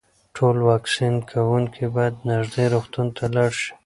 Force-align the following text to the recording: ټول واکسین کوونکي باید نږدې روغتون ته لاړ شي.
ټول 0.35 0.57
واکسین 0.69 1.15
کوونکي 1.31 1.85
باید 1.95 2.15
نږدې 2.29 2.65
روغتون 2.73 3.07
ته 3.17 3.25
لاړ 3.35 3.51
شي. 3.61 3.71